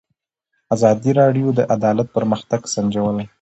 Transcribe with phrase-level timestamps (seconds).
[0.75, 3.25] ازادي راډیو د عدالت پرمختګ سنجولی.